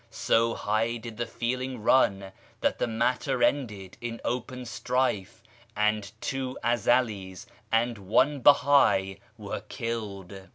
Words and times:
So 0.09 0.55
high 0.55 0.97
did 0.97 1.17
the 1.17 1.27
feeling 1.27 1.83
run 1.83 2.31
that 2.61 2.79
the 2.79 2.87
matter 2.87 3.43
ended 3.43 3.97
in 4.01 4.19
open 4.25 4.65
strife, 4.65 5.43
and 5.75 6.11
two 6.19 6.57
Ezelis 6.63 7.45
and 7.71 7.99
one 7.99 8.41
Beha'i 8.41 9.19
were 9.37 9.61
killed. 9.69 10.49